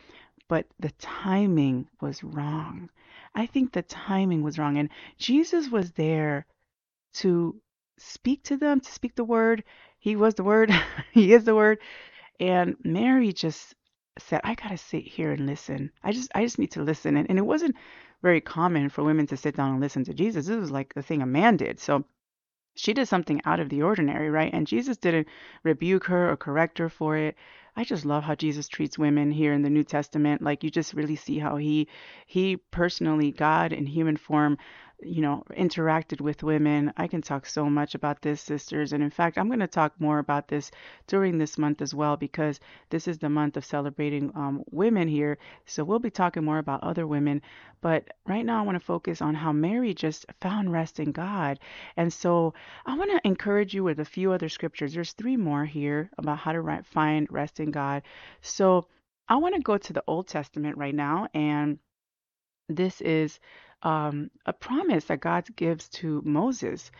but 0.49 0.65
the 0.79 0.91
timing 0.99 1.87
was 2.01 2.23
wrong. 2.23 2.89
I 3.33 3.45
think 3.45 3.71
the 3.71 3.83
timing 3.83 4.41
was 4.43 4.59
wrong 4.59 4.77
and 4.77 4.89
Jesus 5.17 5.69
was 5.69 5.91
there 5.91 6.45
to 7.13 7.55
speak 7.97 8.43
to 8.43 8.57
them, 8.57 8.81
to 8.81 8.91
speak 8.91 9.15
the 9.15 9.23
word. 9.23 9.63
He 9.99 10.17
was 10.17 10.35
the 10.35 10.43
word. 10.43 10.73
he 11.11 11.31
is 11.33 11.45
the 11.45 11.55
word. 11.55 11.79
And 12.39 12.75
Mary 12.83 13.31
just 13.31 13.75
said, 14.17 14.41
I 14.43 14.55
gotta 14.55 14.77
sit 14.77 15.03
here 15.03 15.31
and 15.31 15.45
listen. 15.45 15.91
I 16.03 16.11
just 16.11 16.31
I 16.35 16.43
just 16.43 16.59
need 16.59 16.71
to 16.71 16.83
listen. 16.83 17.15
And, 17.15 17.29
and 17.29 17.39
it 17.39 17.45
wasn't 17.45 17.75
very 18.21 18.41
common 18.41 18.89
for 18.89 19.03
women 19.03 19.27
to 19.27 19.37
sit 19.37 19.55
down 19.55 19.71
and 19.71 19.79
listen 19.79 20.03
to 20.05 20.13
Jesus. 20.13 20.47
This 20.47 20.59
was 20.59 20.71
like 20.71 20.93
the 20.93 21.03
thing 21.03 21.21
a 21.21 21.25
man 21.25 21.57
did. 21.57 21.79
So 21.79 22.03
she 22.75 22.93
did 22.93 23.07
something 23.07 23.41
out 23.45 23.59
of 23.59 23.69
the 23.69 23.81
ordinary, 23.81 24.29
right? 24.29 24.53
And 24.53 24.65
Jesus 24.65 24.97
didn't 24.97 25.27
rebuke 25.63 26.05
her 26.05 26.29
or 26.31 26.37
correct 26.37 26.77
her 26.77 26.89
for 26.89 27.17
it. 27.17 27.35
I 27.79 27.85
just 27.85 28.03
love 28.03 28.25
how 28.25 28.35
Jesus 28.35 28.67
treats 28.67 28.99
women 28.99 29.31
here 29.31 29.53
in 29.53 29.61
the 29.61 29.69
New 29.69 29.85
Testament. 29.85 30.41
Like 30.41 30.65
you 30.65 30.69
just 30.69 30.93
really 30.93 31.15
see 31.15 31.39
how 31.39 31.55
he 31.55 31.87
he 32.25 32.57
personally, 32.57 33.31
God 33.31 33.71
in 33.71 33.85
human 33.85 34.17
form, 34.17 34.57
you 35.01 35.21
know, 35.21 35.43
interacted 35.51 36.19
with 36.19 36.43
women. 36.43 36.91
I 36.97 37.07
can 37.07 37.21
talk 37.21 37.45
so 37.45 37.69
much 37.69 37.95
about 37.95 38.21
this, 38.21 38.41
sisters. 38.41 38.91
And 38.91 39.01
in 39.01 39.09
fact, 39.09 39.37
I'm 39.37 39.47
going 39.47 39.59
to 39.59 39.67
talk 39.67 39.93
more 39.99 40.19
about 40.19 40.47
this 40.47 40.71
during 41.07 41.37
this 41.37 41.57
month 41.57 41.81
as 41.81 41.93
well, 41.93 42.17
because 42.17 42.59
this 42.89 43.07
is 43.07 43.17
the 43.17 43.29
month 43.29 43.55
of 43.55 43.65
celebrating 43.65 44.31
um, 44.35 44.63
women 44.71 45.07
here. 45.07 45.37
So 45.65 45.83
we'll 45.83 45.99
be 45.99 46.09
talking 46.09 46.43
more 46.43 46.57
about 46.57 46.83
other 46.83 47.07
women. 47.07 47.41
But 47.81 48.09
right 48.27 48.45
now, 48.45 48.59
I 48.59 48.65
want 48.65 48.77
to 48.77 48.85
focus 48.85 49.21
on 49.21 49.35
how 49.35 49.53
Mary 49.53 49.93
just 49.93 50.25
found 50.41 50.73
rest 50.73 50.99
in 50.99 51.11
God. 51.11 51.59
And 51.95 52.11
so 52.11 52.53
I 52.85 52.97
want 52.97 53.11
to 53.11 53.27
encourage 53.27 53.73
you 53.73 53.83
with 53.85 53.99
a 53.99 54.05
few 54.05 54.33
other 54.33 54.49
scriptures. 54.49 54.93
There's 54.93 55.13
three 55.13 55.37
more 55.37 55.65
here 55.65 56.09
about 56.17 56.39
how 56.39 56.51
to 56.51 56.83
find 56.83 57.27
rest 57.29 57.59
in 57.59 57.71
God. 57.71 58.03
So 58.41 58.87
I 59.29 59.37
want 59.37 59.55
to 59.55 59.61
go 59.61 59.77
to 59.77 59.93
the 59.93 60.03
Old 60.07 60.27
Testament 60.27 60.77
right 60.77 60.95
now. 60.95 61.29
And 61.33 61.79
this 62.67 63.01
is 63.01 63.39
um, 63.83 64.29
a 64.45 64.53
promise 64.53 65.05
that 65.05 65.21
God 65.21 65.47
gives 65.55 65.87
to 65.89 66.21
Moses. 66.25 66.91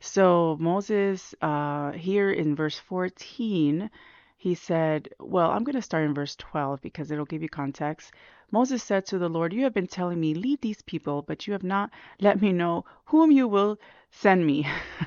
So 0.00 0.56
Moses, 0.60 1.34
uh, 1.40 1.92
here 1.92 2.30
in 2.30 2.54
verse 2.54 2.78
14, 2.78 3.90
he 4.36 4.54
said, 4.54 5.08
well, 5.18 5.50
I'm 5.50 5.64
going 5.64 5.76
to 5.76 5.82
start 5.82 6.04
in 6.04 6.14
verse 6.14 6.36
12 6.36 6.82
because 6.82 7.10
it'll 7.10 7.24
give 7.24 7.42
you 7.42 7.48
context. 7.48 8.12
Moses 8.52 8.82
said 8.82 9.06
to 9.06 9.18
the 9.18 9.28
Lord, 9.28 9.52
You 9.52 9.64
have 9.64 9.74
been 9.74 9.86
telling 9.86 10.20
me, 10.20 10.34
lead 10.34 10.60
these 10.60 10.82
people, 10.82 11.22
but 11.22 11.46
you 11.46 11.52
have 11.52 11.64
not 11.64 11.90
let 12.20 12.40
me 12.40 12.52
know 12.52 12.84
whom 13.06 13.32
you 13.32 13.48
will 13.48 13.78
send 14.10 14.46
me. 14.46 14.66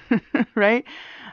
right? 0.55 0.83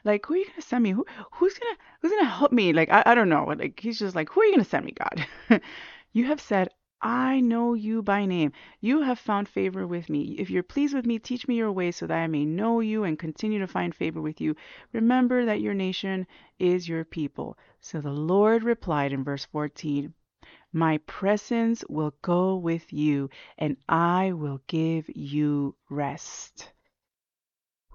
Like, 0.05 0.25
who 0.27 0.35
are 0.35 0.37
you 0.37 0.45
going 0.45 0.55
to 0.57 0.63
send 0.63 0.85
me? 0.85 0.93
Who, 0.93 1.05
who's 1.33 1.59
going 1.59 1.75
to 1.75 1.81
who's 2.01 2.13
gonna 2.13 2.29
help 2.29 2.53
me? 2.53 2.73
Like, 2.73 2.91
I, 2.91 3.03
I 3.07 3.15
don't 3.15 3.29
know. 3.29 3.45
Like, 3.45 3.81
he's 3.81 3.99
just 3.99 4.15
like, 4.15 4.31
Who 4.31 4.41
are 4.41 4.45
you 4.45 4.53
going 4.53 4.65
to 4.65 4.71
send 4.71 4.85
me, 4.85 4.93
God? 4.93 5.61
you 6.13 6.27
have 6.27 6.41
said, 6.41 6.69
I 7.03 7.41
know 7.41 7.75
you 7.75 8.03
by 8.03 8.25
name. 8.25 8.53
You 8.81 9.03
have 9.03 9.19
found 9.19 9.49
favor 9.49 9.87
with 9.87 10.09
me. 10.09 10.37
If 10.39 10.49
you're 10.49 10.63
pleased 10.63 10.95
with 10.95 11.05
me, 11.05 11.19
teach 11.19 11.47
me 11.47 11.57
your 11.57 11.71
way 11.71 11.91
so 11.91 12.07
that 12.07 12.17
I 12.17 12.27
may 12.27 12.45
know 12.45 12.81
you 12.81 13.05
and 13.05 13.19
continue 13.19 13.59
to 13.59 13.67
find 13.67 13.95
favor 13.95 14.21
with 14.21 14.41
you. 14.41 14.57
Remember 14.93 15.45
that 15.45 15.61
your 15.61 15.75
nation 15.75 16.27
is 16.59 16.89
your 16.89 17.05
people. 17.05 17.59
So 17.81 18.01
the 18.01 18.11
Lord 18.11 18.65
replied 18.65 19.13
in 19.13 19.25
verse 19.25 19.45
14, 19.45 20.15
My 20.73 20.99
presence 20.99 21.85
will 21.89 22.15
go 22.23 22.57
with 22.57 22.93
you, 22.93 23.29
and 23.59 23.77
I 23.89 24.33
will 24.33 24.63
give 24.67 25.09
you 25.15 25.77
rest. 25.91 26.73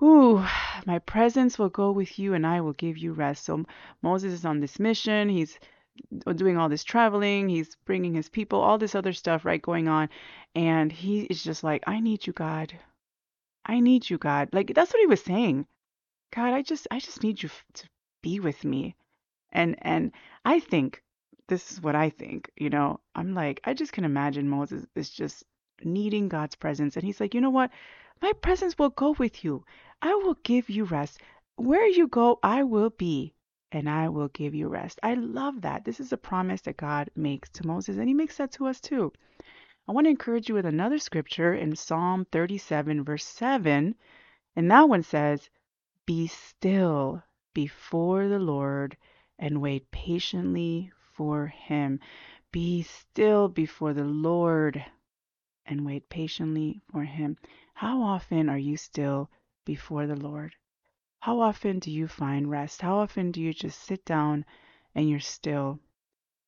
Ooh, 0.03 0.43
my 0.86 1.00
presence 1.00 1.60
will 1.60 1.70
go 1.70 1.91
with 1.91 2.17
you 2.17 2.34
and 2.34 2.46
I 2.46 2.62
will 2.62 2.74
give 2.74 2.98
you 2.98 3.13
rest. 3.13 3.46
So 3.46 3.65
Moses 4.01 4.34
is 4.34 4.46
on 4.46 4.60
this 4.60 4.79
mission. 4.79 5.29
He's 5.29 5.60
Uh, 6.25 6.33
doing 6.33 6.57
all 6.57 6.69
this 6.69 6.83
traveling. 6.83 7.50
He's 7.50 7.75
bringing 7.86 8.13
his 8.13 8.29
people, 8.29 8.60
all 8.60 8.77
this 8.77 8.95
other 8.95 9.13
stuff, 9.13 9.45
right, 9.45 9.62
going 9.62 9.88
on. 9.88 10.10
And 10.55 10.91
he 10.91 11.21
is 11.24 11.43
just 11.43 11.63
like, 11.63 11.83
I 11.88 12.00
need 12.00 12.25
you, 12.25 12.33
God. 12.33 12.74
I 13.65 13.79
need 13.79 14.10
you, 14.10 14.17
God. 14.17 14.50
Like, 14.53 14.74
that's 14.74 14.91
what 14.93 15.00
he 15.00 15.07
was 15.07 15.24
saying. 15.24 15.67
God, 16.33 16.53
I 16.53 16.62
just, 16.62 16.88
I 16.91 17.00
just 17.00 17.24
need 17.24 17.43
you 17.43 17.50
to 17.74 17.89
be 18.21 18.39
with 18.39 18.63
me. 18.63 18.95
And, 19.51 19.75
and 19.81 20.12
I 20.45 20.60
think 20.60 21.03
this 21.48 21.71
is 21.71 21.81
what 21.81 21.95
I 21.95 22.10
think, 22.10 22.50
you 22.55 22.69
know, 22.69 23.01
I'm 23.13 23.33
like, 23.33 23.60
I 23.65 23.74
just 23.74 23.91
can 23.91 24.05
imagine 24.05 24.48
Moses 24.48 24.86
is 24.95 25.10
just 25.10 25.43
needing 25.83 26.29
God's 26.29 26.55
presence. 26.55 26.95
And 26.95 27.03
he's 27.03 27.19
like, 27.19 27.33
you 27.33 27.41
know 27.41 27.50
what? 27.50 27.71
My 28.21 28.31
presence 28.41 28.77
will 28.77 28.89
go 28.91 29.12
with 29.19 29.43
you. 29.43 29.65
I 30.01 30.13
will 30.15 30.38
give 30.43 30.69
you 30.69 30.86
rest. 30.86 31.19
Where 31.57 31.86
you 31.88 32.07
go, 32.07 32.39
I 32.41 32.63
will 32.63 32.91
be, 32.91 33.33
and 33.71 33.89
I 33.89 34.09
will 34.09 34.27
give 34.29 34.53
you 34.53 34.67
rest. 34.67 34.99
I 35.01 35.13
love 35.13 35.61
that. 35.61 35.85
This 35.85 35.99
is 35.99 36.11
a 36.11 36.17
promise 36.17 36.61
that 36.61 36.77
God 36.77 37.09
makes 37.15 37.49
to 37.51 37.65
Moses, 37.65 37.97
and 37.97 38.07
he 38.07 38.13
makes 38.13 38.37
that 38.37 38.51
to 38.53 38.67
us 38.67 38.81
too. 38.81 39.13
I 39.87 39.93
want 39.93 40.05
to 40.05 40.11
encourage 40.11 40.49
you 40.49 40.55
with 40.55 40.65
another 40.65 40.99
scripture 40.99 41.53
in 41.53 41.75
Psalm 41.75 42.25
37, 42.31 43.03
verse 43.03 43.25
7. 43.25 43.95
And 44.55 44.71
that 44.71 44.89
one 44.89 45.03
says, 45.03 45.49
Be 46.05 46.27
still 46.27 47.23
before 47.53 48.27
the 48.27 48.39
Lord 48.39 48.97
and 49.39 49.61
wait 49.61 49.89
patiently 49.91 50.91
for 51.13 51.47
him. 51.47 51.99
Be 52.51 52.83
still 52.83 53.47
before 53.47 53.93
the 53.93 54.05
Lord 54.05 54.85
and 55.65 55.85
wait 55.85 56.09
patiently 56.09 56.81
for 56.91 57.03
him. 57.03 57.37
How 57.73 58.01
often 58.01 58.49
are 58.49 58.57
you 58.57 58.77
still 58.77 59.29
before 59.65 60.05
the 60.05 60.15
Lord? 60.15 60.53
How 61.21 61.39
often 61.39 61.77
do 61.77 61.91
you 61.91 62.07
find 62.07 62.49
rest? 62.49 62.81
How 62.81 62.95
often 62.95 63.31
do 63.31 63.39
you 63.39 63.53
just 63.53 63.83
sit 63.83 64.03
down 64.05 64.43
and 64.95 65.07
you're 65.07 65.19
still? 65.19 65.79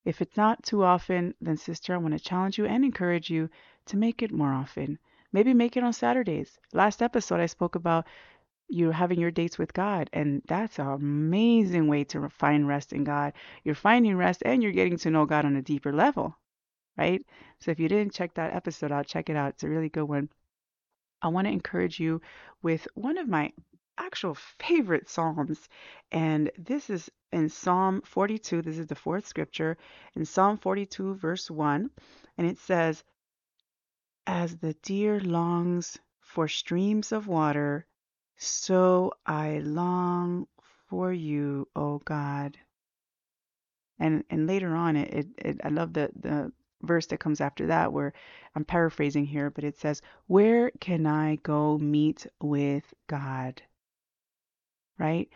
If 0.04 0.20
it's 0.20 0.36
not 0.36 0.64
too 0.64 0.82
often, 0.82 1.32
then, 1.40 1.56
sister, 1.56 1.94
I 1.94 1.98
want 1.98 2.14
to 2.14 2.18
challenge 2.18 2.58
you 2.58 2.66
and 2.66 2.84
encourage 2.84 3.30
you 3.30 3.50
to 3.86 3.96
make 3.96 4.20
it 4.20 4.32
more 4.32 4.52
often. 4.52 4.98
Maybe 5.32 5.54
make 5.54 5.76
it 5.76 5.84
on 5.84 5.92
Saturdays. 5.92 6.58
Last 6.72 7.02
episode, 7.02 7.38
I 7.38 7.46
spoke 7.46 7.76
about 7.76 8.08
you 8.66 8.90
having 8.90 9.20
your 9.20 9.30
dates 9.30 9.58
with 9.58 9.72
God, 9.72 10.10
and 10.12 10.42
that's 10.48 10.80
an 10.80 10.88
amazing 10.88 11.86
way 11.86 12.02
to 12.06 12.28
find 12.28 12.66
rest 12.66 12.92
in 12.92 13.04
God. 13.04 13.32
You're 13.62 13.76
finding 13.76 14.16
rest 14.16 14.42
and 14.44 14.60
you're 14.60 14.72
getting 14.72 14.98
to 14.98 15.10
know 15.10 15.24
God 15.24 15.44
on 15.44 15.54
a 15.54 15.62
deeper 15.62 15.92
level, 15.92 16.36
right? 16.98 17.24
So 17.60 17.70
if 17.70 17.78
you 17.78 17.88
didn't 17.88 18.14
check 18.14 18.34
that 18.34 18.54
episode 18.54 18.90
out, 18.90 19.06
check 19.06 19.30
it 19.30 19.36
out. 19.36 19.50
It's 19.50 19.62
a 19.62 19.68
really 19.68 19.88
good 19.88 20.08
one. 20.08 20.30
I 21.22 21.28
want 21.28 21.46
to 21.46 21.52
encourage 21.52 22.00
you 22.00 22.20
with 22.60 22.88
one 22.94 23.18
of 23.18 23.28
my 23.28 23.52
actual 23.98 24.34
favorite 24.34 25.08
Psalms. 25.08 25.68
And 26.12 26.50
this 26.58 26.90
is 26.90 27.10
in 27.32 27.48
Psalm 27.48 28.02
42. 28.02 28.62
This 28.62 28.78
is 28.78 28.86
the 28.86 28.94
fourth 28.94 29.26
scripture 29.26 29.76
in 30.14 30.24
Psalm 30.24 30.58
42, 30.58 31.14
verse 31.14 31.50
1. 31.50 31.90
And 32.38 32.46
it 32.46 32.58
says, 32.58 33.04
As 34.26 34.56
the 34.56 34.74
deer 34.82 35.20
longs 35.20 35.98
for 36.20 36.48
streams 36.48 37.12
of 37.12 37.26
water, 37.26 37.86
so 38.36 39.12
I 39.26 39.58
long 39.58 40.46
for 40.88 41.12
you, 41.12 41.68
O 41.76 41.98
God. 41.98 42.58
And 43.98 44.24
and 44.28 44.46
later 44.46 44.74
on, 44.74 44.96
it, 44.96 45.14
it, 45.14 45.26
it 45.38 45.60
I 45.64 45.68
love 45.68 45.92
the 45.92 46.10
the 46.18 46.52
verse 46.82 47.06
that 47.06 47.20
comes 47.20 47.40
after 47.40 47.66
that 47.66 47.92
where 47.92 48.12
I'm 48.54 48.64
paraphrasing 48.64 49.24
here, 49.24 49.50
but 49.50 49.64
it 49.64 49.78
says, 49.78 50.02
Where 50.26 50.70
can 50.80 51.06
I 51.06 51.36
go 51.36 51.78
meet 51.78 52.26
with 52.40 52.92
God? 53.06 53.62
Right? 54.98 55.28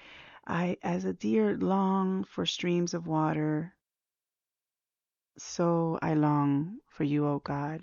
I, 0.47 0.79
as 0.83 1.05
a 1.05 1.12
deer, 1.12 1.57
long 1.57 2.25
for 2.25 2.47
streams 2.47 2.95
of 2.95 3.07
water, 3.07 3.75
so 5.38 5.99
I 6.03 6.15
long 6.15 6.79
for 6.88 7.05
you, 7.05 7.27
O 7.27 7.38
God. 7.38 7.83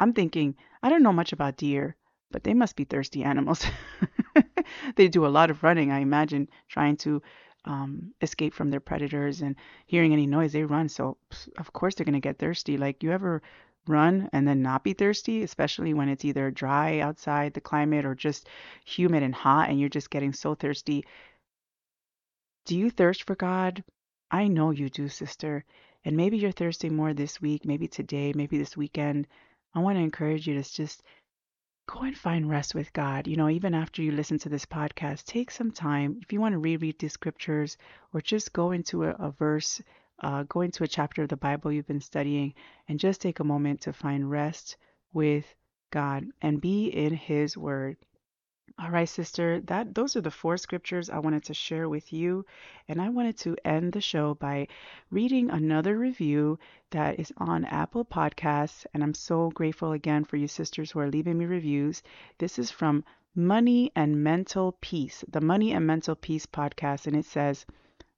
I'm 0.00 0.12
thinking, 0.12 0.56
I 0.82 0.88
don't 0.88 1.02
know 1.02 1.12
much 1.12 1.32
about 1.32 1.56
deer, 1.56 1.96
but 2.30 2.42
they 2.42 2.54
must 2.54 2.76
be 2.76 2.84
thirsty 2.84 3.22
animals. 3.22 3.64
they 4.96 5.08
do 5.08 5.26
a 5.26 5.28
lot 5.28 5.50
of 5.50 5.62
running, 5.62 5.92
I 5.92 6.00
imagine, 6.00 6.48
trying 6.68 6.96
to 6.98 7.22
um, 7.64 8.14
escape 8.20 8.54
from 8.54 8.70
their 8.70 8.80
predators 8.80 9.42
and 9.42 9.56
hearing 9.86 10.12
any 10.12 10.26
noise, 10.26 10.52
they 10.52 10.64
run. 10.64 10.88
So, 10.88 11.18
of 11.58 11.72
course, 11.72 11.94
they're 11.94 12.06
going 12.06 12.14
to 12.14 12.20
get 12.20 12.38
thirsty. 12.38 12.76
Like, 12.78 13.02
you 13.02 13.12
ever 13.12 13.42
run 13.86 14.28
and 14.32 14.46
then 14.46 14.62
not 14.62 14.84
be 14.84 14.92
thirsty, 14.92 15.42
especially 15.42 15.94
when 15.94 16.08
it's 16.08 16.24
either 16.24 16.50
dry 16.50 17.00
outside 17.00 17.54
the 17.54 17.60
climate 17.60 18.04
or 18.04 18.14
just 18.14 18.48
humid 18.84 19.22
and 19.22 19.34
hot 19.34 19.68
and 19.68 19.80
you're 19.80 19.88
just 19.88 20.10
getting 20.10 20.32
so 20.32 20.54
thirsty? 20.54 21.04
Do 22.66 22.76
you 22.76 22.90
thirst 22.90 23.24
for 23.24 23.34
God? 23.34 23.82
I 24.30 24.48
know 24.48 24.70
you 24.70 24.90
do, 24.90 25.08
sister. 25.08 25.64
And 26.04 26.16
maybe 26.16 26.38
you're 26.38 26.52
thirsting 26.52 26.94
more 26.94 27.12
this 27.12 27.40
week, 27.40 27.64
maybe 27.64 27.88
today, 27.88 28.32
maybe 28.34 28.58
this 28.58 28.76
weekend. 28.76 29.26
I 29.74 29.80
want 29.80 29.96
to 29.98 30.02
encourage 30.02 30.46
you 30.46 30.54
to 30.54 30.72
just 30.72 31.02
go 31.86 32.00
and 32.00 32.16
find 32.16 32.48
rest 32.48 32.74
with 32.74 32.92
God. 32.92 33.26
You 33.26 33.36
know, 33.36 33.48
even 33.48 33.74
after 33.74 34.02
you 34.02 34.12
listen 34.12 34.38
to 34.40 34.48
this 34.48 34.64
podcast, 34.64 35.24
take 35.24 35.50
some 35.50 35.72
time. 35.72 36.18
If 36.22 36.32
you 36.32 36.40
want 36.40 36.52
to 36.52 36.58
reread 36.58 36.98
these 36.98 37.12
scriptures 37.12 37.76
or 38.14 38.20
just 38.20 38.52
go 38.52 38.70
into 38.70 39.04
a, 39.04 39.10
a 39.10 39.30
verse, 39.30 39.82
uh, 40.20 40.44
go 40.44 40.60
into 40.60 40.84
a 40.84 40.88
chapter 40.88 41.22
of 41.22 41.28
the 41.28 41.36
Bible 41.36 41.72
you've 41.72 41.86
been 41.86 42.00
studying, 42.00 42.54
and 42.88 43.00
just 43.00 43.20
take 43.20 43.40
a 43.40 43.44
moment 43.44 43.80
to 43.82 43.92
find 43.92 44.30
rest 44.30 44.76
with 45.12 45.54
God 45.90 46.26
and 46.40 46.60
be 46.60 46.86
in 46.86 47.14
His 47.14 47.56
Word. 47.56 47.96
All 48.78 48.90
right, 48.90 49.08
sister, 49.08 49.60
that 49.62 49.94
those 49.94 50.16
are 50.16 50.20
the 50.20 50.30
four 50.30 50.56
scriptures 50.56 51.10
I 51.10 51.18
wanted 51.18 51.44
to 51.44 51.54
share 51.54 51.88
with 51.88 52.12
you, 52.12 52.46
and 52.88 53.02
I 53.02 53.10
wanted 53.10 53.36
to 53.38 53.56
end 53.64 53.92
the 53.92 54.00
show 54.00 54.34
by 54.34 54.68
reading 55.10 55.50
another 55.50 55.98
review 55.98 56.58
that 56.90 57.20
is 57.20 57.32
on 57.36 57.64
Apple 57.64 58.04
Podcasts, 58.04 58.86
and 58.94 59.02
I'm 59.02 59.12
so 59.12 59.50
grateful 59.50 59.92
again 59.92 60.24
for 60.24 60.36
you 60.36 60.48
sisters 60.48 60.90
who 60.90 61.00
are 61.00 61.10
leaving 61.10 61.36
me 61.36 61.44
reviews. 61.46 62.02
This 62.38 62.58
is 62.58 62.70
from 62.70 63.04
Money 63.34 63.92
and 63.94 64.24
Mental 64.24 64.72
Peace, 64.80 65.24
the 65.28 65.40
Money 65.40 65.72
and 65.72 65.86
Mental 65.86 66.14
Peace 66.14 66.46
podcast, 66.46 67.06
and 67.06 67.16
it 67.16 67.26
says, 67.26 67.66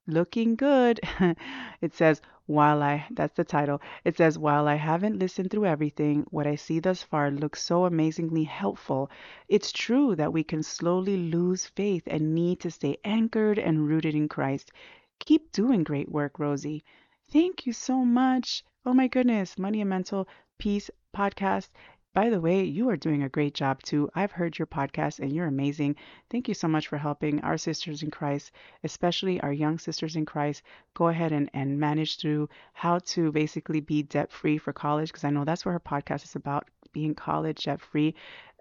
Looking 0.07 0.55
good. 0.55 1.01
it 1.81 1.93
says, 1.93 2.21
while 2.45 2.81
I, 2.81 3.05
that's 3.11 3.35
the 3.35 3.43
title, 3.43 3.81
it 4.05 4.15
says, 4.15 4.39
while 4.39 4.65
I 4.65 4.75
haven't 4.75 5.19
listened 5.19 5.51
through 5.51 5.65
everything, 5.65 6.25
what 6.29 6.47
I 6.47 6.55
see 6.55 6.79
thus 6.79 7.03
far 7.03 7.29
looks 7.29 7.61
so 7.61 7.83
amazingly 7.83 8.45
helpful. 8.45 9.11
It's 9.49 9.73
true 9.73 10.15
that 10.15 10.31
we 10.31 10.41
can 10.45 10.63
slowly 10.63 11.17
lose 11.17 11.65
faith 11.65 12.03
and 12.07 12.33
need 12.33 12.61
to 12.61 12.71
stay 12.71 12.95
anchored 13.03 13.59
and 13.59 13.85
rooted 13.85 14.15
in 14.15 14.29
Christ. 14.29 14.71
Keep 15.19 15.51
doing 15.51 15.83
great 15.83 16.09
work, 16.09 16.39
Rosie. 16.39 16.85
Thank 17.29 17.65
you 17.65 17.73
so 17.73 18.05
much. 18.05 18.63
Oh 18.85 18.93
my 18.93 19.07
goodness. 19.09 19.57
Money 19.59 19.81
and 19.81 19.89
Mental 19.89 20.29
Peace 20.57 20.89
podcast. 21.13 21.67
By 22.13 22.29
the 22.29 22.41
way, 22.41 22.63
you 22.63 22.89
are 22.89 22.97
doing 22.97 23.23
a 23.23 23.29
great 23.29 23.53
job 23.55 23.81
too. 23.83 24.09
I've 24.15 24.31
heard 24.31 24.57
your 24.57 24.67
podcast 24.67 25.19
and 25.19 25.31
you're 25.31 25.47
amazing. 25.47 25.95
Thank 26.29 26.47
you 26.47 26.53
so 26.53 26.67
much 26.67 26.87
for 26.87 26.97
helping 26.97 27.41
our 27.41 27.57
sisters 27.57 28.03
in 28.03 28.11
Christ, 28.11 28.51
especially 28.83 29.41
our 29.41 29.53
young 29.53 29.77
sisters 29.79 30.15
in 30.15 30.25
Christ, 30.25 30.63
go 30.93 31.07
ahead 31.07 31.31
and, 31.31 31.49
and 31.53 31.79
manage 31.79 32.17
through 32.19 32.49
how 32.73 32.99
to 32.99 33.31
basically 33.31 33.79
be 33.79 34.03
debt 34.03 34.31
free 34.31 34.57
for 34.57 34.73
college, 34.73 35.09
because 35.09 35.23
I 35.23 35.31
know 35.31 35.43
that's 35.43 35.65
what 35.65 35.71
her 35.71 35.79
podcast 35.79 36.23
is 36.23 36.35
about 36.35 36.67
being 36.93 37.15
college 37.15 37.63
debt 37.65 37.81
free. 37.81 38.13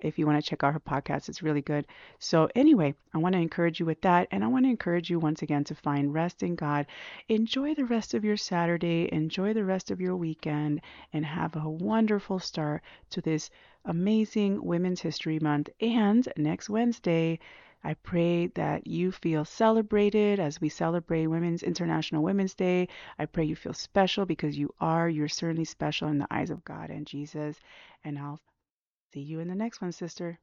If 0.05 0.19
you 0.19 0.27
want 0.27 0.43
to 0.43 0.49
check 0.49 0.63
out 0.63 0.73
her 0.73 0.81
podcast, 0.81 1.29
it's 1.29 1.43
really 1.43 1.63
good. 1.63 1.87
So, 2.19 2.49
anyway, 2.55 2.95
I 3.15 3.19
want 3.19 3.35
to 3.35 3.41
encourage 3.41 3.81
you 3.81 3.87
with 3.87 4.01
that. 4.03 4.29
And 4.31 4.45
I 4.45 4.49
want 4.49 4.65
to 4.65 4.71
encourage 4.71 5.11
you 5.11 5.19
once 5.19 5.43
again 5.43 5.65
to 5.65 5.75
find 5.75 6.13
rest 6.13 6.43
in 6.43 6.55
God. 6.55 6.87
Enjoy 7.29 7.75
the 7.75 7.85
rest 7.85 8.15
of 8.15 8.25
your 8.25 8.37
Saturday, 8.37 9.09
enjoy 9.13 9.53
the 9.53 9.65
rest 9.65 9.91
of 9.91 10.01
your 10.01 10.17
weekend, 10.17 10.81
and 11.13 11.25
have 11.25 11.57
a 11.57 11.69
wonderful 11.69 12.39
start 12.39 12.83
to 13.11 13.21
this 13.21 13.51
amazing 13.85 14.65
Women's 14.65 15.01
History 15.01 15.39
Month. 15.39 15.71
And 15.81 16.29
next 16.37 16.69
Wednesday, 16.69 17.39
I 17.85 17.95
pray 17.95 18.47
that 18.49 18.87
you 18.87 19.11
feel 19.11 19.45
celebrated 19.45 20.39
as 20.39 20.61
we 20.61 20.69
celebrate 20.69 21.27
Women's 21.27 21.65
International 21.65 22.23
Women's 22.23 22.55
Day. 22.55 22.87
I 23.19 23.27
pray 23.27 23.45
you 23.45 23.57
feel 23.57 23.75
special 23.75 24.25
because 24.25 24.57
you 24.57 24.73
are. 24.81 25.09
You're 25.09 25.29
certainly 25.29 25.65
special 25.65 26.07
in 26.09 26.19
the 26.19 26.29
eyes 26.31 26.51
of 26.51 26.65
God 26.65 26.91
and 26.91 27.05
Jesus. 27.05 27.59
And 28.05 28.19
I'll 28.19 28.41
see 29.13 29.21
you 29.21 29.41
in 29.41 29.49
the 29.49 29.55
next 29.55 29.81
one, 29.81 29.93
sister. 29.93 30.39